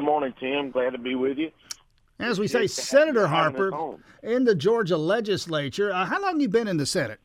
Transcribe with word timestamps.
Good 0.00 0.06
morning, 0.06 0.32
Tim. 0.40 0.70
Glad 0.70 0.94
to 0.94 0.98
be 0.98 1.14
with 1.14 1.36
you. 1.36 1.50
As 2.18 2.40
we 2.40 2.48
say, 2.48 2.66
Senator 2.66 3.26
Harper 3.26 3.98
in 4.22 4.44
the 4.44 4.54
Georgia 4.54 4.96
legislature. 4.96 5.92
Uh, 5.92 6.06
how 6.06 6.22
long 6.22 6.40
you 6.40 6.48
been 6.48 6.68
in 6.68 6.78
the 6.78 6.86
Senate? 6.86 7.20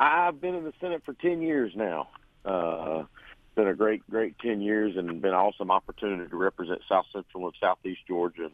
I've 0.00 0.40
been 0.40 0.54
in 0.54 0.64
the 0.64 0.72
Senate 0.80 1.02
for 1.04 1.12
10 1.12 1.42
years 1.42 1.72
now. 1.76 2.08
Uh, 2.46 3.02
been 3.56 3.68
a 3.68 3.74
great, 3.74 4.08
great 4.08 4.38
10 4.38 4.62
years 4.62 4.96
and 4.96 5.20
been 5.20 5.32
an 5.32 5.36
awesome 5.36 5.70
opportunity 5.70 6.30
to 6.30 6.34
represent 6.34 6.80
South 6.88 7.04
Central 7.12 7.44
and 7.44 7.54
Southeast 7.60 8.00
Georgia 8.08 8.48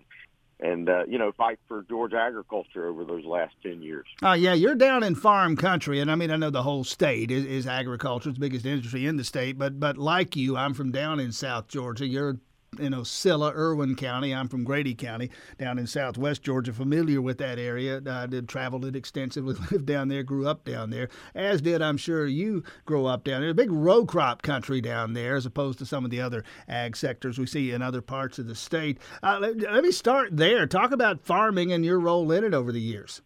and, 0.59 0.69
and 0.73 0.89
uh, 0.89 1.05
you 1.07 1.17
know, 1.17 1.31
fight 1.31 1.61
for 1.69 1.85
Georgia 1.89 2.17
agriculture 2.17 2.89
over 2.89 3.05
those 3.05 3.25
last 3.25 3.55
10 3.63 3.83
years. 3.83 4.07
Oh, 4.21 4.31
uh, 4.31 4.35
yeah, 4.35 4.55
you're 4.55 4.75
down 4.75 5.05
in 5.05 5.15
farm 5.15 5.57
country. 5.57 6.01
And 6.01 6.11
I 6.11 6.17
mean, 6.17 6.33
I 6.33 6.37
know 6.37 6.51
the 6.51 6.65
whole 6.65 6.83
state 6.83 7.31
is, 7.31 7.45
is 7.45 7.69
agriculture. 7.69 8.31
It's 8.31 8.37
the 8.37 8.41
biggest 8.41 8.67
industry 8.67 9.07
in 9.07 9.17
the 9.17 9.23
state. 9.23 9.59
But, 9.59 9.79
but 9.79 9.97
like 9.97 10.35
you, 10.35 10.57
I'm 10.57 10.75
from 10.75 10.91
down 10.91 11.21
in 11.21 11.31
South 11.31 11.69
Georgia. 11.69 12.05
You're 12.05 12.39
know, 12.79 13.03
Scylla, 13.03 13.53
Irwin 13.55 13.97
County. 13.97 14.35
I'm 14.35 14.49
from 14.49 14.64
Grady 14.64 14.95
County, 14.95 15.31
down 15.59 15.79
in 15.79 15.87
southwest 15.87 16.43
Georgia, 16.43 16.73
familiar 16.73 17.21
with 17.21 17.39
that 17.39 17.59
area. 17.59 18.01
I 18.07 18.27
did 18.27 18.49
traveled 18.49 18.85
it 18.85 18.96
extensively, 18.96 19.55
lived 19.71 19.87
down 19.87 20.09
there, 20.09 20.23
grew 20.23 20.46
up 20.46 20.65
down 20.65 20.91
there, 20.91 21.09
as 21.35 21.61
did, 21.61 21.82
I'm 21.82 21.96
sure, 21.96 22.27
you 22.27 22.63
grow 22.85 23.07
up 23.07 23.25
down 23.25 23.41
there. 23.41 23.51
A 23.51 23.55
big 23.55 23.73
row 23.73 24.05
crop 24.05 24.43
country 24.43 24.81
down 24.81 25.13
there, 25.13 25.37
as 25.37 25.46
opposed 25.46 25.79
to 25.79 25.87
some 25.87 26.05
of 26.05 26.11
the 26.11 26.21
other 26.21 26.45
ag 26.68 26.96
sectors 26.96 27.39
we 27.39 27.46
see 27.46 27.71
in 27.71 27.82
other 27.82 28.03
parts 28.03 28.39
of 28.39 28.46
the 28.46 28.55
state. 28.55 28.99
Uh, 29.23 29.39
let, 29.41 29.57
let, 29.59 29.82
me 29.85 29.91
start 29.91 30.37
there. 30.37 30.67
Talk 30.67 30.93
about 30.93 31.21
farming 31.21 31.73
and 31.73 31.85
your 31.85 32.01
role 32.01 32.31
in 32.33 32.45
it 32.45 32.55
over 32.55 32.73
the 32.73 32.81
years. 32.81 33.23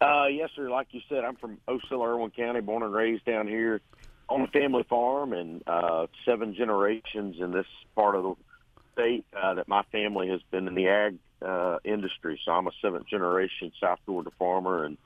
Uh, 0.00 0.26
yes, 0.26 0.50
sir. 0.54 0.68
Like 0.68 0.88
you 0.90 1.00
said, 1.08 1.24
I'm 1.24 1.36
from 1.36 1.58
Ocilla, 1.68 2.06
Irwin 2.08 2.30
County, 2.30 2.60
born 2.60 2.82
and 2.82 2.92
raised 2.92 3.24
down 3.24 3.46
here 3.46 3.80
on 4.28 4.42
a 4.42 4.46
family 4.48 4.84
farm 4.88 5.32
and 5.32 5.62
uh, 5.66 6.06
seven 6.24 6.54
generations 6.54 7.36
in 7.40 7.52
this 7.52 7.66
part 7.94 8.14
of 8.14 8.22
the 8.22 8.34
state 8.92 9.26
uh, 9.40 9.54
that 9.54 9.68
my 9.68 9.82
family 9.92 10.28
has 10.28 10.40
been 10.50 10.68
in 10.68 10.74
the 10.74 10.88
ag 10.88 11.18
uh, 11.42 11.78
industry. 11.84 12.40
So 12.44 12.52
I'm 12.52 12.66
a 12.66 12.72
seventh 12.80 13.06
generation 13.06 13.72
South 13.80 13.98
Georgia 14.06 14.30
farmer 14.38 14.84
and 14.84 14.96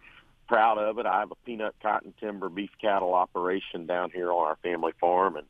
proud 0.46 0.78
of 0.78 0.98
it. 0.98 1.06
I 1.06 1.20
have 1.20 1.30
a 1.30 1.36
peanut, 1.44 1.74
cotton, 1.82 2.14
timber, 2.20 2.48
beef 2.48 2.70
cattle 2.80 3.14
operation 3.14 3.86
down 3.86 4.10
here 4.10 4.32
on 4.32 4.46
our 4.46 4.56
family 4.62 4.92
farm, 5.00 5.36
and 5.36 5.46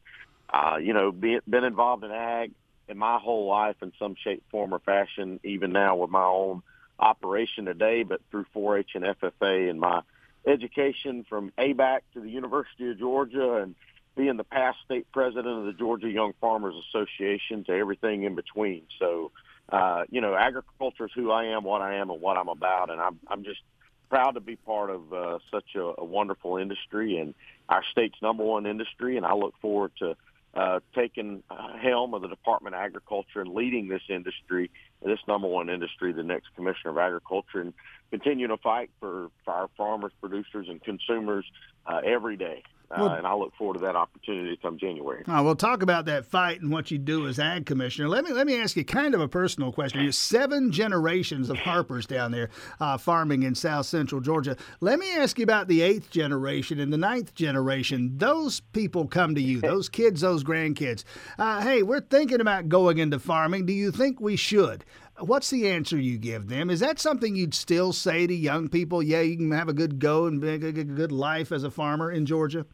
uh, 0.53 0.79
you 0.79 0.93
know, 0.93 1.13
be, 1.13 1.39
been 1.49 1.65
involved 1.65 2.05
in 2.05 2.11
ag 2.11 2.53
in 2.89 2.97
my 2.97 3.19
whole 3.19 3.47
life 3.47 3.77
in 3.83 3.93
some 3.99 4.15
shape, 4.23 4.43
form, 4.51 4.73
or 4.73 4.79
fashion. 4.79 5.41
Even 5.45 5.73
now 5.73 5.97
with 5.97 6.11
my 6.11 6.25
own 6.25 6.63
operation 6.99 7.67
today, 7.67 8.03
but 8.03 8.21
through 8.31 8.47
4-H 8.57 8.91
and 8.95 9.05
FFA 9.05 9.71
and 9.71 9.79
my 9.79 10.01
education 10.47 11.25
from 11.29 11.53
ABAC 11.59 12.01
to 12.15 12.21
the 12.21 12.31
University 12.31 12.91
of 12.91 12.99
Georgia 12.99 13.57
and 13.57 13.75
being 14.17 14.37
the 14.37 14.45
past 14.45 14.79
state 14.85 15.07
president 15.13 15.47
of 15.47 15.65
the 15.67 15.73
Georgia 15.73 16.09
Young 16.09 16.33
Farmers 16.41 16.75
Association 16.89 17.65
to 17.65 17.73
everything 17.73 18.25
in 18.25 18.35
between. 18.35 18.83
So, 18.99 19.31
uh, 19.69 20.05
you 20.11 20.21
know, 20.21 20.35
agriculture 20.35 21.07
is 21.07 21.13
who 21.15 21.31
I 21.31 21.45
am, 21.57 21.65
what 21.65 21.83
I 21.83 21.97
am, 21.97 22.11
and 22.11 22.21
what 22.21 22.37
I'm 22.37 22.49
about, 22.49 22.91
and 22.91 23.01
I'm 23.01 23.19
I'm 23.29 23.45
just 23.45 23.61
proud 24.09 24.33
to 24.33 24.41
be 24.41 24.57
part 24.57 24.91
of 24.91 25.13
uh, 25.13 25.39
such 25.51 25.75
a, 25.77 25.93
a 25.99 26.05
wonderful 26.05 26.57
industry 26.57 27.19
and 27.19 27.35
our 27.69 27.85
state's 27.93 28.21
number 28.23 28.43
one 28.43 28.67
industry. 28.67 29.17
And 29.17 29.27
I 29.27 29.35
look 29.35 29.55
forward 29.61 29.93
to 29.99 30.17
uh, 30.55 30.81
taking 30.95 31.43
helm 31.81 32.15
of 32.15 32.23
the 32.23 32.29
Department 32.29 32.75
of 32.75 32.81
Agriculture 32.81 33.41
and 33.41 33.55
leading 33.55 33.89
this 33.89 34.03
industry, 34.09 34.71
this 35.05 35.19
number 35.29 35.47
one 35.47 35.69
industry, 35.69 36.13
the 36.13 36.23
next 36.23 36.49
Commissioner 36.57 36.91
of 36.91 36.99
Agriculture, 36.99 37.61
and 37.61 37.73
continuing 38.11 38.51
to 38.51 38.57
fight 38.57 38.91
for, 39.01 39.31
for 39.45 39.53
our 39.53 39.69
farmers, 39.77 40.13
producers, 40.21 40.67
and 40.69 40.83
consumers 40.83 41.45
uh, 41.87 42.01
every 42.05 42.37
day. 42.37 42.63
Uh, 42.91 43.17
and 43.19 43.27
I 43.27 43.35
look 43.35 43.55
forward 43.57 43.75
to 43.75 43.81
that 43.81 43.97
opportunity 43.97 44.59
come 44.61 44.79
January. 44.79 45.23
Uh, 45.27 45.43
we'll 45.43 45.57
talk 45.57 45.83
about 45.83 46.07
that 46.07 46.25
fight 46.25 46.63
and 46.63 46.73
what 46.73 46.91
you 46.91 46.97
do 46.97 47.27
as 47.27 47.39
ag 47.39 47.67
commissioner. 47.67 48.09
Let 48.09 48.25
me 48.25 48.33
let 48.33 48.47
me 48.47 48.59
ask 48.59 48.77
you 48.77 48.85
kind 48.85 49.15
of 49.15 49.21
a 49.21 49.29
personal 49.29 49.73
question. 49.73 50.03
You're 50.03 50.13
seven 50.13 50.73
generations 50.73 51.51
of 51.51 51.59
Harpers 51.59 52.07
down 52.07 52.33
there 52.33 52.49
uh, 52.81 52.97
farming 52.97 53.43
in 53.43 53.55
South 53.55 53.85
Central 53.85 54.23
Georgia. 54.23 54.57
Let 54.81 54.99
me 54.99 55.15
ask 55.15 55.39
you 55.39 55.43
about 55.43 55.69
the 55.69 55.83
eighth 55.83 56.11
generation 56.11 56.81
and 56.81 56.91
the 56.91 56.97
ninth 56.97 57.35
generation. 57.35 58.17
Those 58.17 58.61
people 58.61 59.07
come 59.07 59.35
to 59.35 59.43
you, 59.43 59.61
those 59.63 59.91
kids, 59.91 60.23
those 60.23 60.43
grandkids. 60.43 61.05
Uh, 61.39 61.61
hey, 61.61 61.83
we're 61.83 62.01
thinking 62.01 62.41
about 62.41 62.71
going 62.71 62.99
into 62.99 63.19
farming. 63.19 63.67
Do 63.67 63.75
you 63.75 63.93
think 63.93 64.19
we 64.19 64.37
should? 64.37 64.85
What's 65.21 65.51
the 65.51 65.69
answer 65.69 65.99
you 65.99 66.17
give 66.17 66.49
them? 66.49 66.71
Is 66.71 66.81
that 66.81 67.01
something 67.01 67.35
you'd 67.35 67.55
still 67.55 67.93
say 67.93 68.27
to 68.27 68.35
young 68.35 68.69
people? 68.69 69.03
Yeah, 69.03 69.21
you 69.21 69.37
can 69.37 69.51
have 69.51 69.69
a 69.69 69.73
good 69.73 69.99
go 69.99 70.27
and 70.27 70.41
make 70.41 70.63
a 70.63 70.73
good 70.73 71.11
life 71.11 71.51
as 71.51 71.65
a 71.65 71.71
farmer 71.71 72.11
in 72.11 72.25
Georgia. 72.25 72.65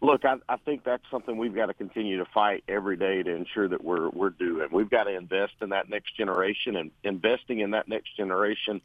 Look, 0.00 0.24
I, 0.24 0.36
I 0.48 0.56
think 0.56 0.84
that's 0.84 1.02
something 1.10 1.36
we've 1.36 1.54
got 1.54 1.66
to 1.66 1.74
continue 1.74 2.18
to 2.18 2.26
fight 2.26 2.64
every 2.68 2.96
day 2.96 3.22
to 3.22 3.34
ensure 3.34 3.66
that 3.66 3.82
we're 3.82 4.10
we're 4.10 4.30
doing. 4.30 4.68
We've 4.70 4.90
got 4.90 5.04
to 5.04 5.16
invest 5.16 5.54
in 5.62 5.70
that 5.70 5.88
next 5.88 6.16
generation, 6.16 6.76
and 6.76 6.90
investing 7.02 7.60
in 7.60 7.70
that 7.70 7.88
next 7.88 8.14
generation 8.16 8.82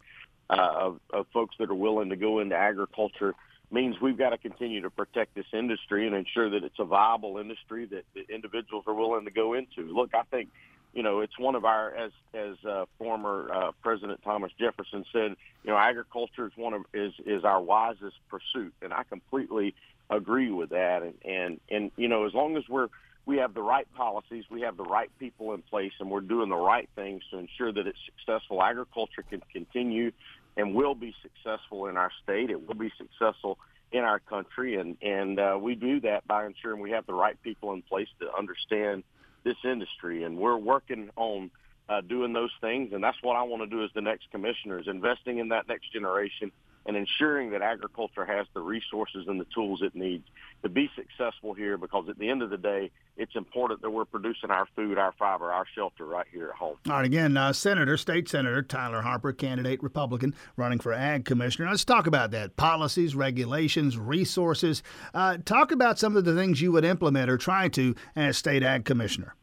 uh, 0.50 0.74
of, 0.74 1.00
of 1.12 1.28
folks 1.34 1.56
that 1.60 1.70
are 1.70 1.76
willing 1.76 2.10
to 2.10 2.16
go 2.16 2.40
into 2.40 2.56
agriculture 2.56 3.36
means 3.72 4.00
we've 4.02 4.18
got 4.18 4.32
to 4.32 4.38
continue 4.38 4.82
to 4.82 4.90
protect 4.90 5.34
this 5.36 5.46
industry 5.54 6.06
and 6.06 6.16
ensure 6.16 6.50
that 6.50 6.64
it's 6.64 6.80
a 6.80 6.84
viable 6.84 7.38
industry 7.38 7.86
that, 7.86 8.04
that 8.14 8.30
individuals 8.30 8.84
are 8.88 8.94
willing 8.94 9.26
to 9.26 9.32
go 9.32 9.54
into. 9.54 9.94
Look, 9.94 10.14
I 10.14 10.24
think 10.24 10.50
you 10.94 11.04
know, 11.04 11.22
it's 11.22 11.38
one 11.40 11.56
of 11.56 11.66
our, 11.66 11.94
as 11.96 12.12
as 12.34 12.56
uh, 12.68 12.86
former 12.98 13.50
uh, 13.54 13.72
President 13.82 14.22
Thomas 14.24 14.52
Jefferson 14.60 15.06
said, 15.12 15.36
you 15.64 15.72
know, 15.72 15.78
agriculture 15.78 16.48
is 16.48 16.54
one 16.56 16.74
of 16.74 16.84
is 16.94 17.14
is 17.26 17.44
our 17.44 17.62
wisest 17.62 18.18
pursuit, 18.30 18.74
and 18.82 18.94
I 18.94 19.04
completely 19.04 19.74
agree 20.10 20.52
with 20.52 20.70
that. 20.70 21.04
And 21.04 21.14
and 21.24 21.60
and 21.70 21.92
you 21.96 22.08
know, 22.08 22.26
as 22.26 22.34
long 22.34 22.58
as 22.58 22.64
we're 22.68 22.90
we 23.26 23.38
have 23.38 23.54
the 23.54 23.62
right 23.62 23.88
policies, 23.96 24.46
we 24.50 24.62
have 24.62 24.76
the 24.76 24.84
right 24.84 25.10
people 25.20 25.54
in 25.54 25.62
place, 25.62 25.94
and 26.00 26.10
we're 26.10 26.22
doing 26.22 26.50
the 26.50 26.56
right 26.56 26.90
things 26.96 27.24
to 27.32 27.38
ensure 27.38 27.72
that 27.72 27.88
it's 27.88 28.00
successful. 28.06 28.62
Agriculture 28.62 29.24
can 29.30 29.42
continue 29.54 30.12
and 30.58 30.76
will 30.76 30.96
be 30.96 31.16
successful 31.22 31.88
in 31.88 31.96
our 31.96 32.12
state. 32.24 32.50
It 32.50 32.68
will 32.68 32.76
be 32.76 32.92
successful 32.98 33.58
in 33.94 34.02
our 34.02 34.20
country, 34.20 34.76
and 34.76 34.98
and 35.02 35.40
uh, 35.40 35.58
we 35.60 35.76
do 35.76 36.02
that 36.02 36.28
by 36.28 36.46
ensuring 36.46 36.82
we 36.82 36.92
have 36.92 37.06
the 37.06 37.14
right 37.14 37.42
people 37.44 37.72
in 37.72 37.82
place 37.82 38.10
to 38.20 38.34
understand 38.34 39.04
this 39.44 39.58
industry, 39.64 40.24
and 40.24 40.38
we're 40.38 40.58
working 40.58 41.10
on 41.16 41.52
uh, 41.90 42.02
doing 42.02 42.34
those 42.34 42.52
things. 42.62 42.94
And 42.94 43.04
that's 43.04 43.18
what 43.22 43.36
I 43.36 43.44
want 43.44 43.64
to 43.64 43.68
do 43.68 43.84
as 43.84 43.90
the 43.94 44.02
next 44.02 44.32
commissioner 44.32 44.80
is 44.80 44.88
investing 44.88 45.40
in 45.40 45.50
that 45.50 45.68
next 45.68 45.92
generation 45.92 46.52
and 46.86 46.98
ensuring 46.98 47.52
that 47.52 47.62
agriculture 47.62 48.26
has 48.26 48.48
the 48.54 48.62
resources 48.62 49.26
and 49.28 49.40
the 49.40 49.46
tools 49.54 49.82
it 49.82 49.96
needs 49.96 50.26
to 50.64 50.70
be 50.70 50.90
successful 50.96 51.54
here 51.54 51.78
because 51.78 52.08
at 52.10 52.18
the 52.18 52.30
end 52.30 52.42
of 52.42 52.50
the 52.50 52.58
day, 52.58 52.92
it's 53.18 53.36
important 53.36 53.82
that 53.82 53.90
we're 53.90 54.06
producing 54.06 54.52
our 54.52 54.68
food, 54.76 54.98
our 54.98 55.12
fiber, 55.14 55.52
our 55.52 55.66
shelter 55.76 56.06
right 56.06 56.26
here 56.32 56.50
at 56.50 56.56
home. 56.56 56.76
All 56.88 56.94
right, 56.94 57.06
again, 57.06 57.38
uh, 57.38 57.54
Senator, 57.54 57.98
State 57.98 58.30
Senator 58.30 58.62
Tyler 58.62 59.02
Harper, 59.02 59.34
candidate 59.34 59.82
Republican, 59.84 60.34
running 60.56 60.80
for 60.80 60.94
Ag 60.94 61.26
Commissioner. 61.26 61.70
Let's 61.70 61.86
talk 61.86 62.08
about 62.08 62.32
that 62.32 62.56
policies, 62.58 63.16
regulations, 63.16 63.98
resources. 63.98 64.82
Uh, 65.14 65.38
talk 65.46 65.72
about 65.72 66.00
some 66.00 66.16
of 66.16 66.26
the 66.26 66.36
things 66.36 66.62
you 66.62 66.72
would 66.72 66.86
implement 66.86 67.30
or 67.30 67.38
try 67.38 67.68
to 67.70 67.96
as 68.16 68.38
State 68.38 68.64
Ag 68.64 68.86
Commissioner. 68.86 69.36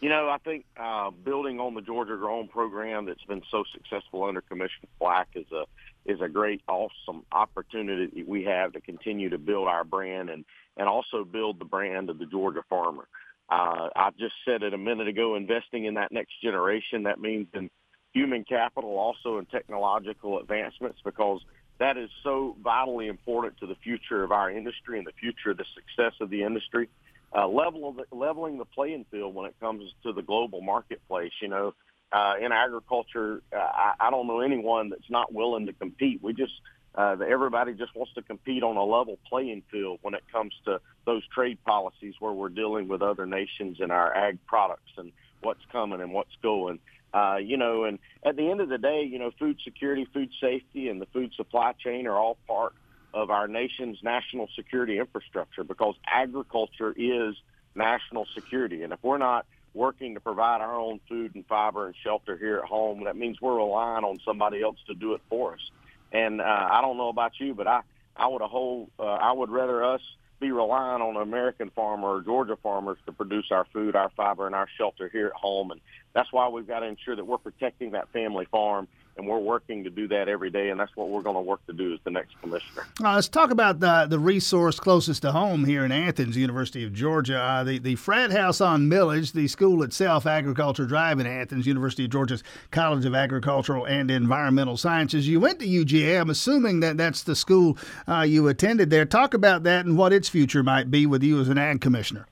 You 0.00 0.08
know, 0.08 0.30
I 0.30 0.38
think 0.38 0.64
uh, 0.78 1.10
building 1.10 1.60
on 1.60 1.74
the 1.74 1.82
Georgia 1.82 2.16
Grown 2.16 2.48
program 2.48 3.04
that's 3.04 3.24
been 3.24 3.42
so 3.50 3.64
successful 3.70 4.24
under 4.24 4.40
Commissioner 4.40 4.88
Black 4.98 5.28
is 5.34 5.46
a 5.52 5.64
is 6.06 6.22
a 6.22 6.28
great, 6.28 6.62
awesome 6.66 7.22
opportunity 7.30 8.22
we 8.22 8.44
have 8.44 8.72
to 8.72 8.80
continue 8.80 9.28
to 9.28 9.36
build 9.36 9.68
our 9.68 9.84
brand 9.84 10.30
and 10.30 10.46
and 10.78 10.88
also 10.88 11.24
build 11.24 11.58
the 11.58 11.66
brand 11.66 12.08
of 12.08 12.18
the 12.18 12.24
Georgia 12.24 12.62
farmer. 12.70 13.06
Uh, 13.50 13.90
I 13.94 14.10
just 14.18 14.34
said 14.46 14.62
it 14.62 14.72
a 14.72 14.78
minute 14.78 15.08
ago. 15.08 15.34
Investing 15.34 15.84
in 15.84 15.94
that 15.94 16.12
next 16.12 16.40
generation 16.42 17.02
that 17.02 17.20
means 17.20 17.48
in 17.52 17.68
human 18.14 18.44
capital, 18.44 18.96
also 18.96 19.36
in 19.36 19.44
technological 19.44 20.38
advancements, 20.38 20.98
because 21.04 21.42
that 21.78 21.98
is 21.98 22.08
so 22.22 22.56
vitally 22.62 23.08
important 23.08 23.58
to 23.58 23.66
the 23.66 23.74
future 23.74 24.24
of 24.24 24.32
our 24.32 24.50
industry 24.50 24.96
and 24.96 25.06
the 25.06 25.12
future 25.12 25.50
of 25.50 25.58
the 25.58 25.66
success 25.74 26.14
of 26.22 26.30
the 26.30 26.42
industry 26.42 26.88
uh, 27.34 27.46
level 27.46 27.92
the, 27.92 28.04
leveling 28.14 28.58
the 28.58 28.64
playing 28.64 29.06
field 29.10 29.34
when 29.34 29.46
it 29.46 29.54
comes 29.60 29.82
to 30.02 30.12
the 30.12 30.22
global 30.22 30.60
marketplace. 30.60 31.32
You 31.40 31.48
know, 31.48 31.74
uh, 32.12 32.34
in 32.40 32.52
agriculture, 32.52 33.42
uh, 33.52 33.56
I, 33.56 33.92
I 34.00 34.10
don't 34.10 34.26
know 34.26 34.40
anyone 34.40 34.90
that's 34.90 35.10
not 35.10 35.32
willing 35.32 35.66
to 35.66 35.72
compete. 35.72 36.22
We 36.22 36.32
just 36.32 36.52
uh, 36.94 37.16
everybody 37.28 37.74
just 37.74 37.94
wants 37.94 38.12
to 38.14 38.22
compete 38.22 38.62
on 38.62 38.76
a 38.76 38.84
level 38.84 39.18
playing 39.28 39.62
field 39.70 40.00
when 40.02 40.14
it 40.14 40.24
comes 40.32 40.52
to 40.64 40.80
those 41.06 41.22
trade 41.28 41.58
policies 41.64 42.14
where 42.18 42.32
we're 42.32 42.48
dealing 42.48 42.88
with 42.88 43.00
other 43.00 43.26
nations 43.26 43.78
and 43.80 43.92
our 43.92 44.14
ag 44.14 44.38
products 44.46 44.90
and 44.96 45.12
what's 45.40 45.64
coming 45.70 46.00
and 46.00 46.12
what's 46.12 46.34
going. 46.42 46.80
Uh, 47.14 47.36
you 47.40 47.56
know, 47.56 47.84
and 47.84 47.98
at 48.24 48.36
the 48.36 48.50
end 48.50 48.60
of 48.60 48.68
the 48.68 48.78
day, 48.78 49.02
you 49.02 49.18
know, 49.18 49.30
food 49.38 49.58
security, 49.64 50.06
food 50.12 50.30
safety, 50.40 50.88
and 50.88 51.00
the 51.00 51.06
food 51.06 51.32
supply 51.36 51.72
chain 51.72 52.06
are 52.06 52.16
all 52.16 52.36
part 52.46 52.72
of 53.14 53.30
our 53.30 53.48
nation's 53.48 53.98
national 54.02 54.48
security 54.54 54.98
infrastructure 54.98 55.64
because 55.64 55.94
agriculture 56.06 56.94
is 56.96 57.34
national 57.74 58.26
security. 58.34 58.82
And 58.82 58.92
if 58.92 58.98
we're 59.02 59.18
not 59.18 59.46
working 59.74 60.14
to 60.14 60.20
provide 60.20 60.60
our 60.60 60.78
own 60.78 61.00
food 61.08 61.34
and 61.34 61.46
fiber 61.46 61.86
and 61.86 61.94
shelter 62.02 62.36
here 62.36 62.58
at 62.58 62.64
home, 62.64 63.04
that 63.04 63.16
means 63.16 63.40
we're 63.40 63.56
relying 63.56 64.04
on 64.04 64.18
somebody 64.24 64.62
else 64.62 64.78
to 64.86 64.94
do 64.94 65.14
it 65.14 65.20
for 65.28 65.54
us. 65.54 65.70
And 66.12 66.40
uh, 66.40 66.68
I 66.70 66.80
don't 66.80 66.96
know 66.96 67.08
about 67.08 67.38
you, 67.38 67.54
but 67.54 67.66
I, 67.66 67.82
I 68.16 68.26
would 68.26 68.42
hold, 68.42 68.90
uh, 68.98 69.04
I 69.04 69.32
would 69.32 69.50
rather 69.50 69.84
us 69.84 70.00
be 70.40 70.50
relying 70.50 71.02
on 71.02 71.16
American 71.16 71.70
farmer 71.70 72.08
or 72.08 72.20
Georgia 72.22 72.56
farmers 72.56 72.98
to 73.06 73.12
produce 73.12 73.46
our 73.50 73.66
food, 73.72 73.94
our 73.94 74.10
fiber, 74.16 74.46
and 74.46 74.54
our 74.54 74.66
shelter 74.76 75.08
here 75.08 75.28
at 75.28 75.34
home. 75.34 75.70
And 75.70 75.80
that's 76.14 76.32
why 76.32 76.48
we've 76.48 76.66
got 76.66 76.80
to 76.80 76.86
ensure 76.86 77.14
that 77.14 77.26
we're 77.26 77.38
protecting 77.38 77.92
that 77.92 78.08
family 78.12 78.46
farm 78.46 78.88
and 79.20 79.28
we're 79.28 79.38
working 79.38 79.84
to 79.84 79.90
do 79.90 80.08
that 80.08 80.28
every 80.28 80.50
day, 80.50 80.70
and 80.70 80.80
that's 80.80 80.96
what 80.96 81.10
we're 81.10 81.20
going 81.20 81.36
to 81.36 81.42
work 81.42 81.64
to 81.66 81.74
do 81.74 81.92
as 81.92 82.00
the 82.04 82.10
next 82.10 82.40
commissioner. 82.40 82.86
Uh, 83.04 83.14
let's 83.14 83.28
talk 83.28 83.50
about 83.50 83.78
the 83.78 84.06
the 84.08 84.18
resource 84.18 84.80
closest 84.80 85.22
to 85.22 85.30
home 85.30 85.66
here 85.66 85.84
in 85.84 85.92
Athens, 85.92 86.36
University 86.36 86.84
of 86.84 86.94
Georgia. 86.94 87.38
Uh, 87.38 87.62
the 87.62 87.78
the 87.78 87.94
frat 87.96 88.32
house 88.32 88.60
on 88.60 88.88
Milledge, 88.88 89.32
the 89.32 89.46
school 89.46 89.82
itself, 89.82 90.26
Agriculture 90.26 90.86
Drive 90.86 91.20
in 91.20 91.26
Athens, 91.26 91.66
University 91.66 92.06
of 92.06 92.10
Georgia's 92.10 92.42
College 92.70 93.04
of 93.04 93.14
Agricultural 93.14 93.84
and 93.84 94.10
Environmental 94.10 94.78
Sciences. 94.78 95.28
You 95.28 95.38
went 95.38 95.60
to 95.60 95.66
UGA. 95.66 96.18
I'm 96.18 96.30
assuming 96.30 96.80
that 96.80 96.96
that's 96.96 97.22
the 97.22 97.36
school 97.36 97.76
uh, 98.08 98.22
you 98.22 98.48
attended 98.48 98.88
there. 98.88 99.04
Talk 99.04 99.34
about 99.34 99.62
that 99.64 99.84
and 99.84 99.98
what 99.98 100.14
its 100.14 100.30
future 100.30 100.62
might 100.62 100.90
be 100.90 101.04
with 101.04 101.22
you 101.22 101.40
as 101.40 101.50
an 101.50 101.58
ag 101.58 101.82
commissioner. 101.82 102.26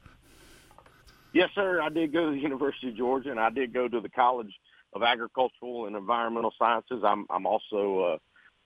Yes, 1.35 1.50
sir. 1.55 1.82
I 1.82 1.90
did 1.90 2.14
go 2.14 2.31
to 2.31 2.32
the 2.32 2.40
University 2.40 2.88
of 2.88 2.96
Georgia, 2.96 3.31
and 3.31 3.38
I 3.38 3.50
did 3.50 3.75
go 3.75 3.87
to 3.87 4.00
the 4.00 4.08
College 4.08 4.52
of 4.99 5.05
Agricultural 5.05 5.87
and 5.87 5.97
Environmental 5.97 6.53
Sciences. 6.59 7.03
I'm 7.05 7.27
I'm 7.31 7.47
also 7.47 8.19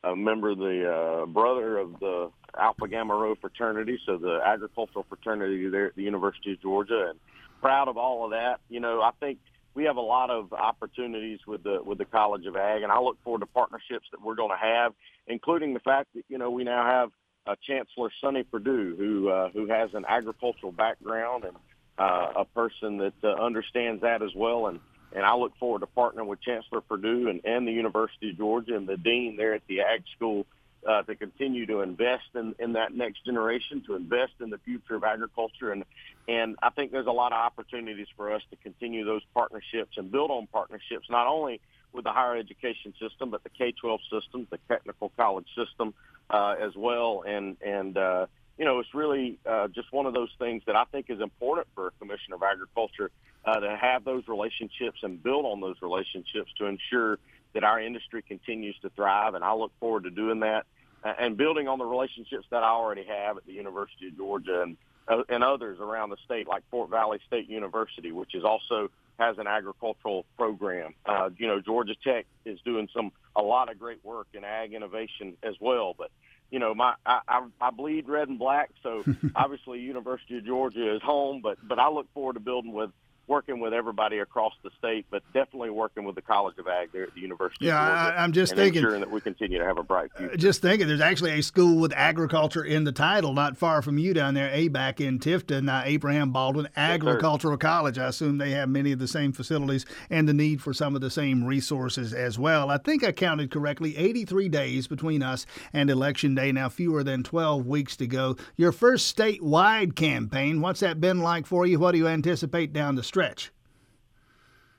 uh, 0.05 0.11
a 0.11 0.17
member 0.17 0.51
of 0.51 0.59
the 0.59 0.91
uh, 0.91 1.27
brother 1.27 1.79
of 1.79 2.01
the 2.01 2.31
Alpha 2.59 2.89
Gamma 2.89 3.15
Rho 3.15 3.35
fraternity, 3.41 3.99
so 4.07 4.17
the 4.17 4.41
agricultural 4.45 5.05
fraternity 5.09 5.69
there 5.69 5.87
at 5.87 5.97
the 5.97 6.03
University 6.03 6.53
of 6.53 6.63
Georgia, 6.63 7.09
and 7.11 7.19
proud 7.61 7.89
of 7.89 7.97
all 7.97 8.25
of 8.25 8.31
that. 8.31 8.61
You 8.69 8.81
know, 8.81 9.03
I 9.03 9.11
think 9.21 9.39
we 9.75 9.85
have 9.85 9.97
a 9.97 10.03
lot 10.03 10.31
of 10.31 10.53
opportunities 10.53 11.41
with 11.47 11.63
the 11.63 11.81
with 11.85 11.99
the 11.99 12.07
College 12.07 12.47
of 12.47 12.57
Ag, 12.57 12.83
and 12.83 12.91
I 12.91 12.99
look 12.99 13.23
forward 13.23 13.41
to 13.41 13.47
partnerships 13.47 14.07
that 14.13 14.23
we're 14.23 14.35
going 14.35 14.51
to 14.51 14.57
have, 14.57 14.95
including 15.27 15.75
the 15.75 15.81
fact 15.81 16.09
that 16.15 16.25
you 16.29 16.39
know 16.39 16.51
we 16.51 16.65
now 16.65 16.85
have 16.85 17.11
uh, 17.47 17.57
Chancellor 17.67 18.11
Sonny 18.23 18.43
Perdue, 18.43 18.97
who 18.97 19.29
uh, 19.29 19.51
who 19.51 19.67
has 19.69 19.91
an 19.93 20.07
agricultural 20.09 20.73
background 20.73 21.45
and 21.45 21.57
uh, 21.99 22.33
a 22.37 22.45
person 22.47 22.97
that 22.99 23.15
uh, 23.23 23.29
understands 23.35 24.01
that 24.01 24.23
as 24.23 24.31
well, 24.35 24.69
and 24.69 24.81
and 25.15 25.25
I 25.25 25.35
look 25.35 25.57
forward 25.59 25.81
to 25.81 25.87
partnering 25.87 26.27
with 26.27 26.41
Chancellor 26.41 26.81
Perdue 26.81 27.29
and, 27.29 27.41
and 27.45 27.67
the 27.67 27.73
University 27.73 28.31
of 28.31 28.37
Georgia 28.37 28.77
and 28.77 28.89
the 28.89 28.97
dean 28.97 29.37
there 29.37 29.55
at 29.55 29.63
the 29.67 29.81
Ag 29.81 30.05
School 30.17 30.47
uh, 30.87 31.03
to 31.03 31.15
continue 31.15 31.67
to 31.67 31.81
invest 31.81 32.25
in, 32.35 32.55
in 32.59 32.73
that 32.73 32.95
next 32.95 33.25
generation, 33.25 33.83
to 33.87 33.95
invest 33.95 34.33
in 34.41 34.51
the 34.51 34.59
future 34.59 34.95
of 34.95 35.05
agriculture. 35.05 35.71
And, 35.71 35.85
and 36.27 36.57
I 36.63 36.71
think 36.71 36.93
there's 36.93 37.07
a 37.07 37.13
lot 37.13 37.33
of 37.33 37.39
opportunities 37.39 38.09
for 38.17 38.33
us 38.33 38.43
to 38.51 38.57
continue 38.57 39.05
those 39.05 39.23
partnerships 39.35 39.97
and 39.97 40.11
build 40.11 40.31
on 40.31 40.47
partnerships, 40.49 41.09
not 41.09 41.27
only 41.27 41.61
with 41.93 42.05
the 42.05 42.11
higher 42.11 42.37
education 42.37 42.95
system, 43.01 43.31
but 43.31 43.45
the 43.45 43.51
K-12 43.51 43.99
system, 44.11 44.47
the 44.51 44.59
technical 44.69 45.13
college 45.17 45.47
system 45.55 45.95
uh, 46.31 46.57
as 46.61 46.75
well. 46.75 47.23
And, 47.27 47.57
and 47.65 47.97
uh, 47.97 48.27
you 48.59 48.65
know, 48.65 48.81
it's 48.81 48.95
really 48.95 49.39
uh, 49.47 49.69
just 49.69 49.93
one 49.93 50.07
of 50.07 50.15
those 50.15 50.31
things 50.39 50.63
that 50.67 50.75
I 50.75 50.85
think 50.85 51.07
is 51.11 51.21
important 51.21 51.69
for 51.75 51.89
a 51.89 51.91
commissioner 51.99 52.37
of 52.37 52.43
agriculture 52.43 53.11
uh, 53.45 53.61
to 53.61 53.77
have 53.77 54.05
those 54.05 54.27
relationships 54.29 55.01
and 55.03 55.23
build 55.23 55.45
on 55.45 55.61
those 55.61 55.77
relationships 55.83 56.51
to 56.59 56.67
ensure 56.67 57.19
that 57.55 57.65
our 57.65 57.81
industry 57.81 58.23
continues 58.23 58.77
to 58.83 58.91
thrive. 58.91 59.35
And 59.35 59.45
I 59.45 59.55
look 59.55 59.73
forward 59.81 60.05
to 60.05 60.11
doing 60.11 60.41
that 60.41 60.67
and 61.05 61.37
building 61.37 61.69
on 61.69 61.79
the 61.79 61.85
relationships 61.85 62.47
that 62.51 62.63
I 62.63 62.69
already 62.69 63.05
have 63.05 63.37
at 63.37 63.47
the 63.47 63.53
University 63.53 64.09
of 64.09 64.17
Georgia 64.17 64.63
and 64.63 64.77
uh, 65.09 65.23
and 65.29 65.43
others 65.43 65.81
around 65.81 66.11
the 66.11 66.17
state, 66.25 66.47
like 66.47 66.63
Fort 66.71 66.89
Valley 66.89 67.19
State 67.27 67.49
University, 67.49 68.13
which 68.13 68.37
is 68.37 68.45
also 68.45 68.89
has 69.19 69.37
an 69.39 69.49
agricultural 69.49 70.25
program. 70.37 70.95
Uh, 71.05 71.31
you 71.37 71.49
know, 71.49 71.61
Georgia 71.61 71.95
Tech 72.05 72.27
is 72.45 72.61
doing 72.65 72.89
some 72.95 73.11
a 73.35 73.43
lot 73.43 73.71
of 73.71 73.81
great 73.81 74.05
work 74.05 74.29
in 74.33 74.45
ag 74.45 74.73
innovation 74.73 75.37
as 75.43 75.55
well. 75.61 75.95
But 75.99 76.13
you 76.51 76.61
know, 76.61 76.73
my 76.75 76.95
I, 77.05 77.21
I, 77.27 77.47
I 77.61 77.71
bleed 77.71 78.09
red 78.09 78.29
and 78.29 78.39
black, 78.39 78.71
so 78.83 79.05
obviously 79.35 79.81
University 79.81 80.39
of 80.39 80.47
Georgia 80.47 80.95
is 80.95 81.03
home. 81.03 81.41
But 81.43 81.59
but 81.67 81.81
I 81.81 81.89
look 81.89 82.07
forward 82.15 82.35
to 82.35 82.41
building 82.41 82.73
with 82.73 82.91
working 83.27 83.61
with 83.61 83.73
everybody 83.73 84.19
across 84.19 84.53
the 84.63 84.71
state, 84.79 85.07
but 85.11 85.23
definitely 85.33 85.71
working 85.71 86.05
with 86.05 86.15
the 86.15 86.23
College 86.23 86.59
of 86.59 86.67
Ag 86.67 86.91
there 86.93 87.05
at 87.05 87.15
the 87.15 87.21
University 87.21 87.67
yeah, 87.67 87.81
of 87.81 87.89
Georgia. 87.89 88.19
I, 88.19 88.25
am 88.25 88.33
just 88.33 88.53
and 88.53 88.61
thinking 88.61 88.83
that 88.83 89.11
we 89.11 89.21
continue 89.21 89.59
to 89.59 89.65
have 89.65 89.79
a 89.79 89.83
bright 89.83 90.11
future. 90.17 90.37
Just 90.37 90.63
thinking, 90.63 90.89
there's 90.89 91.01
actually 91.01 91.33
a 91.33 91.43
school 91.43 91.79
with 91.81 91.93
agriculture 91.95 92.65
in 92.65 92.85
the 92.85 92.93
title, 92.93 93.33
not 93.33 93.57
far 93.57 93.83
from 93.83 93.99
you 93.99 94.13
down 94.13 94.35
there, 94.35 94.51
ABAC 94.51 95.01
in 95.01 95.19
Tifton, 95.19 95.71
uh, 95.71 95.83
Abraham 95.85 96.31
Baldwin 96.33 96.69
Agricultural 96.77 97.55
yes, 97.55 97.61
College. 97.61 97.99
I 97.99 98.09
assume 98.09 98.39
they 98.39 98.51
have 98.51 98.69
many 98.69 98.93
of 98.93 98.99
the 98.99 99.09
same 99.09 99.33
facilities 99.33 99.87
and 100.11 100.29
the 100.29 100.35
need 100.35 100.61
for 100.61 100.73
some 100.73 100.95
of 100.95 101.01
the 101.01 101.11
same 101.11 101.45
resources 101.45 102.13
as 102.13 102.39
well. 102.39 102.71
I 102.71 102.79
think 102.79 103.05
I 103.05 103.13
counted 103.13 103.51
correctly 103.51 103.97
83 103.97 104.49
days 104.49 104.87
between 104.87 105.23
us 105.23 105.47
and 105.73 105.91
Election 105.91 106.35
Day, 106.35 106.53
now 106.53 106.69
fewer 106.69 107.05
than 107.05 107.23
12 107.23 107.67
weeks 107.67 107.97
to 107.97 108.07
go. 108.07 108.37
Your 108.57 108.73
first 108.73 109.17
statewide 109.17 109.95
campaign, 109.97 110.61
what's 110.61 110.81
that 110.81 111.01
been 111.01 111.21
like 111.21 111.47
for 111.47 111.67
you? 111.67 111.79
What 111.79 111.93
do 111.93 111.99
you 111.99 112.09
anticipate 112.09 112.73
down 112.73 112.95
the 112.95 113.03
stretch? 113.13 113.53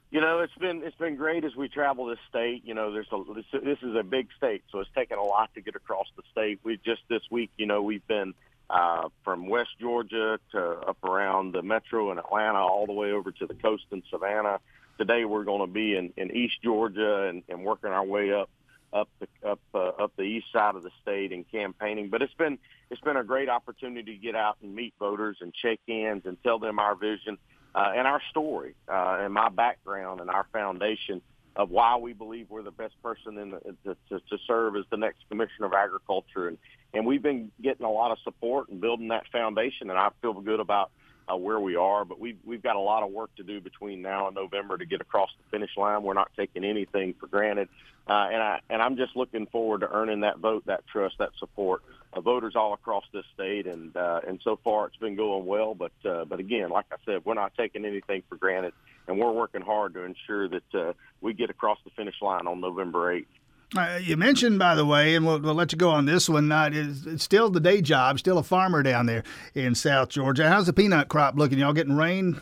You 0.10 0.22
know, 0.22 0.40
it's 0.40 0.56
been 0.56 0.82
it's 0.84 0.98
been 0.98 1.16
great 1.16 1.44
as 1.44 1.56
we 1.56 1.70
travel 1.70 2.08
this 2.08 2.20
state. 2.30 2.64
You 2.66 2.74
know, 2.74 2.92
there's 2.92 3.08
a 3.12 3.34
this, 3.34 3.78
is 3.82 3.96
a 3.96 4.04
big 4.04 4.28
state, 4.38 4.64
so 4.72 4.80
it's 4.80 4.90
taken 4.96 5.18
a 5.20 5.24
lot 5.24 5.54
to 5.54 5.62
get 5.62 5.76
across 5.76 6.08
the 6.16 6.24
state. 6.32 6.60
We 6.64 6.78
just 6.78 7.02
this 7.10 7.22
week, 7.32 7.52
you 7.58 7.68
know, 7.68 7.82
we've 7.84 8.06
been 8.08 8.34
uh, 8.70 9.10
from 9.24 9.48
West 9.48 9.72
Georgia 9.80 10.40
to 10.52 10.62
up 10.62 11.04
around 11.04 11.54
the 11.54 11.62
metro 11.62 12.12
in 12.12 12.18
Atlanta, 12.18 12.60
all 12.60 12.86
the 12.88 12.94
way 12.94 13.12
over 13.12 13.32
to 13.32 13.46
the 13.46 13.56
coast 13.56 13.86
in 13.92 14.04
Savannah. 14.10 14.60
Today, 14.98 15.26
we're 15.26 15.44
going 15.44 15.62
to 15.62 15.72
be 15.72 15.96
in, 15.96 16.14
in 16.18 16.36
East 16.36 16.56
Georgia 16.64 17.28
and, 17.28 17.44
and 17.50 17.64
working 17.64 17.90
our 17.90 18.06
way 18.06 18.34
up 18.34 18.50
up 18.92 19.10
the 19.20 19.28
up 19.48 19.60
uh, 19.74 20.04
up 20.04 20.12
the 20.16 20.24
east 20.24 20.46
side 20.54 20.76
of 20.76 20.84
the 20.84 20.92
state 21.02 21.32
and 21.32 21.50
campaigning. 21.52 22.10
But 22.10 22.22
it's 22.22 22.34
been 22.36 22.60
it's 22.92 23.02
been 23.02 23.18
a 23.18 23.24
great 23.24 23.50
opportunity 23.50 24.14
to 24.14 24.20
get 24.20 24.36
out 24.36 24.58
and 24.62 24.76
meet 24.76 24.94
voters 25.00 25.38
and 25.42 25.54
hands 25.88 26.24
and 26.26 26.38
tell 26.44 26.60
them 26.60 26.78
our 26.78 26.96
vision 26.96 27.38
uh, 27.76 27.92
and 27.96 28.08
our 28.08 28.22
story 28.30 28.76
uh, 28.88 29.18
and 29.22 29.34
my 29.34 29.50
background 29.50 30.22
and 30.22 30.30
our 30.30 30.46
foundation 30.52 31.22
of 31.56 31.70
why 31.70 31.98
we 31.98 32.14
believe 32.14 32.48
we're 32.50 32.64
the 32.64 32.72
best 32.72 32.96
person 33.04 33.38
in 33.38 33.52
the, 33.52 33.96
to, 34.10 34.20
to, 34.20 34.38
serve 34.48 34.76
as 34.76 34.86
the 34.90 34.98
next 34.98 35.20
commissioner 35.30 35.68
of 35.68 35.74
agriculture. 35.74 36.48
And, 36.48 36.58
and 36.94 37.06
we've 37.06 37.22
been 37.22 37.52
getting 37.62 37.86
a 37.86 37.92
lot 37.92 38.12
of 38.12 38.18
support 38.24 38.70
and 38.70 38.82
building 38.82 39.10
that 39.10 39.28
foundation, 39.32 39.90
and 39.90 40.00
I 40.00 40.10
feel 40.22 40.34
good 40.34 40.60
about 40.60 40.92
uh, 41.32 41.36
where 41.36 41.60
we 41.60 41.76
are. 41.76 42.06
But 42.06 42.20
we've, 42.20 42.38
we've 42.46 42.64
got 42.64 42.76
a 42.76 42.80
lot 42.80 43.04
of 43.04 43.12
work 43.12 43.36
to 43.36 43.44
do 43.44 43.62
between 43.62 44.02
now 44.02 44.28
and 44.28 44.36
November 44.36 44.78
to 44.78 44.86
get 44.86 45.02
across 45.02 45.30
the 45.38 45.58
finish 45.58 45.72
line. 45.78 46.04
We're 46.04 46.14
not 46.14 46.32
taking 46.38 46.64
anything 46.64 47.16
for 47.20 47.28
granted. 47.28 47.70
Uh, 48.08 48.28
and, 48.32 48.44
I, 48.44 48.60
and 48.70 48.82
I'm 48.82 48.98
just 48.98 49.16
looking 49.16 49.48
forward 49.48 49.82
to 49.82 49.90
earning 49.90 50.22
that 50.22 50.40
vote, 50.40 50.66
that 50.66 50.86
trust, 50.88 51.16
that 51.20 51.30
support 51.40 51.84
of 52.16 52.24
voters 52.24 52.54
all 52.56 52.74
across 52.74 53.04
this 53.14 53.26
state, 53.34 53.66
and 53.66 53.96
uh, 53.96 54.22
and 54.28 54.40
so 54.44 54.60
far 54.64 54.88
it's 54.88 54.98
been 54.98 55.16
going 55.16 55.46
well. 55.46 55.74
But 55.74 55.94
uh, 56.06 56.26
but 56.26 56.40
again, 56.40 56.70
like 56.70 56.86
I 56.92 56.98
said, 57.06 57.26
we're 57.26 57.34
not 57.34 57.54
taking 57.58 57.86
anything 57.86 58.24
for 58.30 58.36
granted, 58.36 58.74
and 59.08 59.20
we're 59.20 59.32
working 59.32 59.62
hard 59.62 59.94
to 59.96 60.04
ensure 60.04 60.48
that 60.50 60.76
uh, 60.76 60.94
we 61.22 61.34
get 61.34 61.50
across 61.50 61.78
the 61.84 61.92
finish 61.92 62.16
line 62.22 62.48
on 62.48 62.62
November 62.62 63.14
8th. 63.16 63.26
Uh, 63.76 64.00
you 64.00 64.16
mentioned, 64.16 64.60
by 64.60 64.76
the 64.76 64.86
way, 64.86 65.16
and 65.16 65.26
we'll, 65.26 65.40
we'll 65.40 65.56
let 65.56 65.72
you 65.72 65.78
go 65.78 65.90
on 65.90 66.06
this 66.06 66.30
one. 66.30 66.52
Uh, 66.52 66.70
it's, 66.72 67.06
it's, 67.06 67.24
still 67.24 67.50
the 67.50 67.60
day 67.60 67.82
job, 67.82 68.20
still 68.20 68.38
a 68.38 68.44
farmer 68.44 68.84
down 68.84 69.08
there 69.08 69.24
in 69.56 69.74
South 69.74 70.10
Georgia. 70.10 70.48
How's 70.48 70.68
the 70.68 70.74
peanut 70.74 71.08
crop 71.08 71.36
looking? 71.36 71.58
Y'all 71.58 71.74
getting 71.74 71.96
rain? 71.96 72.40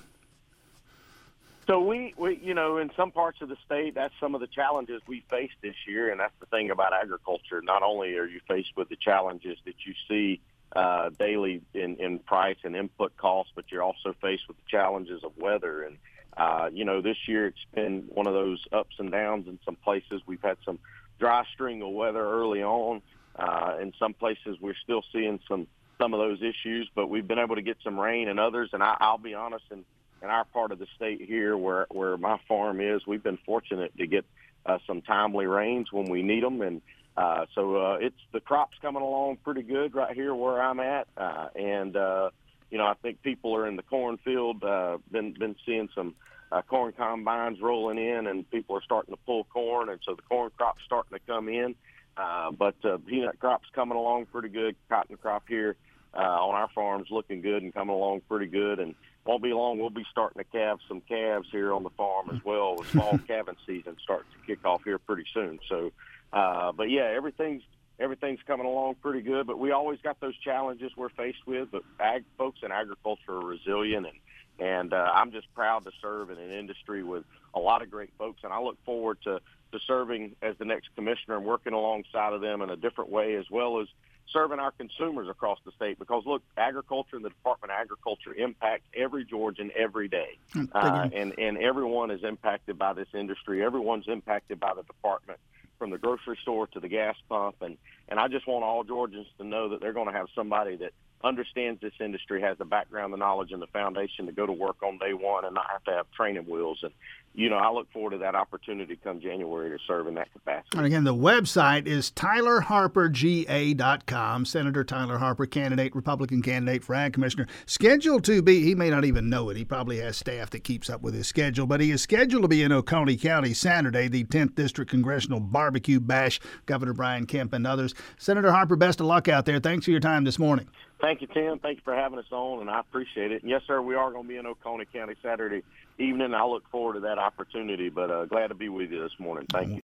So 1.68 1.80
we, 1.80 2.14
we, 2.18 2.38
you 2.44 2.54
know, 2.54 2.80
in 2.80 2.92
some 2.98 3.12
parts 3.12 3.42
of 3.42 3.48
the 3.48 3.56
state, 3.66 3.96
that's 3.96 4.14
some 4.20 4.36
of 4.36 4.42
the 4.42 4.48
challenges 4.48 5.02
we 5.08 5.24
faced 5.30 5.54
this 5.62 5.76
year, 5.88 6.12
and 6.12 6.20
that's 6.20 6.34
the 6.42 6.48
thing 6.48 6.70
about 6.70 6.92
agriculture. 6.92 7.62
Not 7.62 7.82
only 7.82 8.16
are 8.18 8.26
you 8.26 8.42
faced 8.46 8.76
with 8.76 8.90
the 8.90 8.98
challenges 8.98 9.58
that 9.64 9.76
you 9.86 9.94
see 10.10 10.42
uh, 10.76 11.12
daily 11.18 11.62
in, 11.74 11.96
in 11.98 12.20
price 12.20 12.58
and 12.64 12.76
input 12.76 13.16
costs, 13.16 13.54
but 13.56 13.66
you're 13.72 13.84
also 13.84 14.14
faced 14.22 14.50
with 14.50 14.58
the 14.58 14.70
challenges 14.70 15.24
of 15.24 15.32
weather. 15.38 15.84
And 15.84 15.98
uh, 16.36 16.70
you 16.74 16.84
know, 16.84 17.02
this 17.02 17.18
year 17.26 17.48
it's 17.48 17.66
been 17.74 18.04
one 18.10 18.28
of 18.28 18.34
those 18.34 18.66
ups 18.72 18.96
and 19.00 19.12
downs. 19.12 19.48
In 19.48 19.60
some 19.64 19.76
places, 19.76 20.22
we've 20.26 20.42
had 20.42 20.58
some 20.66 20.80
dry 21.22 21.46
string 21.54 21.82
of 21.84 21.92
weather 21.92 22.20
early 22.20 22.64
on. 22.64 23.02
Uh, 23.36 23.78
in 23.80 23.94
some 23.98 24.14
places, 24.14 24.58
we're 24.60 24.76
still 24.84 25.04
seeing 25.14 25.40
some 25.48 25.68
some 26.02 26.14
of 26.16 26.20
those 26.20 26.40
issues, 26.42 26.90
but 26.96 27.08
we've 27.08 27.28
been 27.28 27.38
able 27.38 27.56
to 27.56 27.62
get 27.62 27.78
some 27.84 27.98
rain 27.98 28.28
and 28.28 28.40
others. 28.40 28.72
And 28.74 28.82
I, 28.82 28.98
I'll 29.00 29.20
be 29.20 29.36
honest, 29.36 29.66
and 29.70 29.86
in 30.24 30.30
our 30.30 30.46
part 30.46 30.72
of 30.72 30.80
the 30.80 30.88
state 30.96 31.22
here, 31.22 31.56
where 31.56 31.86
where 31.92 32.18
my 32.18 32.40
farm 32.48 32.82
is, 32.82 33.06
we've 33.08 33.24
been 33.24 33.38
fortunate 33.46 33.96
to 33.98 34.08
get 34.08 34.26
uh, 34.66 34.80
some 34.88 35.02
timely 35.02 35.46
rains 35.46 35.92
when 35.92 36.10
we 36.10 36.24
need 36.24 36.44
them, 36.44 36.62
and 36.62 36.82
uh, 37.16 37.46
so 37.54 37.76
uh, 37.76 37.98
it's 38.02 38.20
the 38.34 38.40
crops 38.40 38.78
coming 38.82 39.04
along 39.04 39.38
pretty 39.44 39.62
good 39.62 39.94
right 39.94 40.14
here 40.14 40.34
where 40.34 40.62
I'm 40.62 40.80
at, 40.80 41.08
uh, 41.16 41.50
and 41.56 41.96
uh, 41.96 42.32
you 42.72 42.80
know 42.80 42.86
I 42.86 42.96
think 43.02 43.22
people 43.22 43.56
are 43.56 43.68
in 43.68 43.76
the 43.76 43.84
cornfield. 43.84 44.64
Uh, 44.64 44.98
been 45.12 45.34
been 45.34 45.56
seeing 45.66 45.88
some 45.96 46.16
uh, 46.52 46.62
corn 46.64 46.94
combines 46.94 47.62
rolling 47.62 47.98
in, 47.98 48.28
and 48.28 48.50
people 48.52 48.76
are 48.76 48.82
starting 48.84 49.14
to 49.14 49.20
pull 49.26 49.46
corn, 49.46 49.90
and 49.90 50.00
so 50.06 50.16
the 50.16 50.22
corn 50.24 50.52
crop's 50.58 50.84
starting 50.86 51.18
to 51.18 51.24
come 51.26 51.48
in. 51.48 51.76
Uh, 52.18 52.52
but 52.52 52.76
uh, 52.84 52.98
peanut 52.98 53.40
crop's 53.40 53.70
coming 53.74 53.98
along 53.98 54.26
pretty 54.26 54.50
good. 54.50 54.76
Cotton 54.90 55.18
crop 55.18 55.44
here 55.48 55.78
uh, 56.14 56.18
on 56.18 56.56
our 56.56 56.70
farms 56.76 57.08
looking 57.10 57.42
good 57.42 57.64
and 57.64 57.74
coming 57.74 57.96
along 57.96 58.22
pretty 58.28 58.48
good, 58.48 58.80
and 58.80 58.96
won't 59.26 59.42
be 59.42 59.54
long. 59.54 59.80
We'll 59.80 59.90
be 59.90 60.06
starting 60.12 60.44
to 60.44 60.50
calve 60.50 60.80
some 60.88 61.02
calves 61.02 61.48
here 61.52 61.74
on 61.74 61.84
the 61.84 61.90
farm 61.92 62.30
as 62.34 62.44
well. 62.44 62.78
The 62.78 62.84
fall 62.84 63.18
calving 63.28 63.56
season 63.66 63.96
starts 64.04 64.28
to 64.34 64.46
kick 64.46 64.66
off 64.66 64.84
here 64.84 64.98
pretty 64.98 65.26
soon. 65.34 65.60
So, 65.70 65.92
uh, 66.34 66.72
but 66.74 66.90
yeah, 66.90 67.12
everything's 67.16 67.64
everything's 68.00 68.40
coming 68.46 68.66
along 68.66 68.96
pretty 68.96 69.22
good. 69.22 69.48
But 69.48 69.58
we 69.58 69.72
always 69.72 70.00
got 70.02 70.20
those 70.20 70.38
challenges 70.38 70.92
we're 70.98 71.10
faced 71.10 71.46
with. 71.46 71.70
But 71.72 71.84
ag 72.00 72.26
folks 72.38 72.60
in 72.62 72.72
agriculture 72.72 73.32
are 73.32 73.46
resilient, 73.46 74.06
and 74.06 74.18
and 74.62 74.94
uh, 74.94 75.12
I'm 75.14 75.32
just 75.32 75.52
proud 75.56 75.86
to 75.86 75.92
serve 76.02 76.30
in 76.30 76.38
an 76.38 76.52
industry 76.52 77.04
with 77.04 77.24
a 77.54 77.60
lot 77.60 77.82
of 77.82 77.90
great 77.90 78.12
folks. 78.18 78.42
And 78.44 78.54
I 78.54 78.62
look 78.62 78.78
forward 78.86 79.18
to 79.24 79.42
to 79.72 79.80
serving 79.88 80.36
as 80.42 80.56
the 80.58 80.66
next 80.66 80.90
commissioner 80.96 81.38
and 81.38 81.46
working 81.46 81.74
alongside 81.74 82.34
of 82.34 82.42
them 82.42 82.62
in 82.62 82.70
a 82.70 82.76
different 82.76 83.10
way, 83.10 83.36
as 83.36 83.50
well 83.50 83.80
as 83.80 83.88
serving 84.34 84.60
our 84.60 84.72
consumers 84.72 85.30
across 85.30 85.60
the 85.66 85.72
state. 85.72 85.98
Because 85.98 86.26
look, 86.26 86.44
agriculture 86.58 87.16
and 87.16 87.26
the 87.26 87.30
Department 87.30 87.72
of 87.72 87.78
Agriculture 87.80 88.34
impacts 88.34 88.84
every 88.94 89.26
Georgian 89.26 89.72
every 89.76 90.08
day, 90.08 90.38
uh, 90.74 91.10
and 91.12 91.34
and 91.40 91.58
everyone 91.58 92.12
is 92.12 92.24
impacted 92.24 92.78
by 92.78 92.94
this 92.94 93.08
industry. 93.14 93.64
Everyone's 93.64 94.08
impacted 94.08 94.60
by 94.60 94.74
the 94.76 94.84
department 94.84 95.40
from 95.80 95.90
the 95.90 95.98
grocery 95.98 96.38
store 96.44 96.68
to 96.68 96.80
the 96.80 96.88
gas 96.88 97.16
pump 97.28 97.56
and 97.62 97.76
and 98.08 98.20
I 98.20 98.28
just 98.28 98.46
want 98.46 98.64
all 98.64 98.84
Georgians 98.84 99.26
to 99.40 99.44
know 99.44 99.70
that 99.70 99.82
they're 99.82 99.94
going 99.94 100.06
to 100.06 100.14
have 100.14 100.28
somebody 100.36 100.76
that 100.76 100.92
understands 101.24 101.82
this 101.82 101.94
industry, 102.00 102.42
has 102.42 102.58
the 102.58 102.66
background, 102.66 103.14
the 103.14 103.18
knowledge, 103.18 103.52
and 103.52 103.62
the 103.62 103.68
foundation 103.68 104.26
to 104.26 104.32
go 104.32 104.46
to 104.46 104.52
work 104.52 104.84
on 104.84 104.98
day 104.98 105.14
one 105.14 105.46
and 105.46 105.54
not 105.54 105.66
have 105.72 105.84
to 105.86 105.92
have 105.92 106.06
training 106.12 106.44
wheels. 106.44 106.80
And, 106.84 106.92
you 107.34 107.50
know, 107.50 107.56
I 107.56 107.72
look 107.72 107.92
forward 107.92 108.12
to 108.12 108.20
that 108.20 108.36
opportunity 108.36 108.98
come 109.02 109.20
January 109.22 109.70
to 109.70 109.78
serve 109.88 110.08
in 110.08 110.16
that 110.16 110.34
capacity. 110.34 110.78
And 110.78 110.86
again, 110.86 111.04
the 111.04 111.16
website 111.16 111.88
is 111.88 112.12
tylerharperga.com. 112.12 114.46
Senator 114.46 114.84
Tyler 114.84 115.18
Harper, 115.18 115.46
candidate, 115.46 115.96
Republican 115.96 116.42
candidate 116.42 116.84
for 116.84 116.96
Ag 116.96 117.14
Commissioner. 117.14 117.48
Scheduled 117.66 118.26
to 118.26 118.42
be, 118.42 118.64
he 118.64 118.76
may 118.76 118.90
not 118.90 119.06
even 119.06 119.30
know 119.30 119.50
it. 119.50 119.56
He 119.58 119.64
probably 119.64 120.00
has 120.00 120.18
staff 120.18 120.50
that 120.50 120.66
keeps 120.66 120.90
up 120.90 121.02
with 121.02 121.14
his 121.14 121.28
schedule, 121.28 121.68
but 121.68 121.80
he 121.80 121.92
is 121.92 122.02
scheduled 122.02 122.42
to 122.44 122.50
be 122.50 122.64
in 122.64 122.72
Oconee 122.72 123.18
County 123.18 123.54
Saturday, 123.54 124.08
the 124.08 124.24
10th 124.26 124.56
District 124.56 124.90
Congressional 124.90 125.40
Barbecue 125.40 126.00
Bash. 126.00 126.40
Governor 126.66 126.94
Brian 126.94 127.26
Kemp 127.26 127.54
and 127.54 127.66
others. 127.66 127.94
Senator 128.18 128.52
Harper, 128.52 128.76
best 128.76 129.00
of 129.00 129.08
luck 129.08 129.28
out 129.28 129.46
there. 129.46 129.60
Thanks 129.60 129.86
for 129.86 129.92
your 129.92 130.00
time 130.00 130.24
this 130.24 130.40
morning. 130.40 130.68
Thank 131.00 131.22
you, 131.22 131.28
Tim. 131.28 131.60
Thank 131.60 131.78
you 131.78 131.82
for 131.84 131.96
having 131.96 132.20
us 132.20 132.32
on, 132.32 132.62
and 132.62 132.70
I 132.70 132.80
appreciate 132.80 133.32
it. 133.32 133.42
And 133.42 133.50
yes, 133.50 133.62
sir, 133.66 133.82
we 133.82 133.96
are 133.96 134.12
going 134.12 134.24
to 134.24 134.30
be 134.30 134.38
in 134.38 134.46
Oconee 134.46 134.86
County 134.94 135.16
Saturday 135.24 135.64
evening. 136.02 136.34
I 136.34 136.46
look 136.46 136.70
forward 136.70 136.94
to 136.96 137.00
that 137.02 137.18
opportunity, 137.18 137.90
but 137.90 138.12
uh, 138.12 138.26
glad 138.26 138.48
to 138.48 138.56
be 138.56 138.70
with 138.70 138.92
you 138.92 139.02
this 139.02 139.18
morning. 139.20 139.48
Thank 139.52 139.70
you. 139.70 139.80